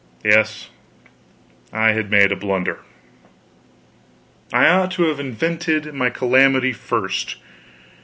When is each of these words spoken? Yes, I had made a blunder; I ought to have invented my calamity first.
Yes, 0.23 0.71
I 1.71 1.91
had 1.91 2.09
made 2.09 2.31
a 2.31 2.35
blunder; 2.35 2.79
I 4.51 4.65
ought 4.67 4.89
to 4.93 5.03
have 5.03 5.19
invented 5.19 5.93
my 5.93 6.09
calamity 6.09 6.73
first. 6.73 7.35